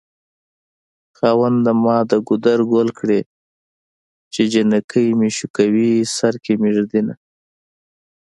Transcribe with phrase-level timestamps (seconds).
[1.17, 3.21] خاونده ما دګودر ګل کړی
[4.33, 7.15] چې جنکي مې شوکوی سرکې مې ږد ينه